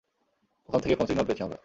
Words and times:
ওখান 0.69 0.79
থেকেই 0.83 0.97
phone 0.97 1.05
signal 1.07 1.27
পেয়েছি 1.27 1.43
আমরা। 1.47 1.57